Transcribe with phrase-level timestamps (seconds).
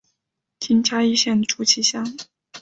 [0.59, 2.03] 今嘉义县竹崎乡。